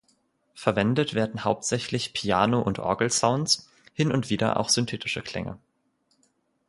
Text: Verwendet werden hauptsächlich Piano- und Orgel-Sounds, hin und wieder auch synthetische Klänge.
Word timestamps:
Verwendet 0.55 1.13
werden 1.13 1.43
hauptsächlich 1.43 2.11
Piano- 2.13 2.59
und 2.63 2.79
Orgel-Sounds, 2.79 3.69
hin 3.93 4.11
und 4.11 4.31
wieder 4.31 4.59
auch 4.59 4.67
synthetische 4.69 5.21
Klänge. 5.21 5.59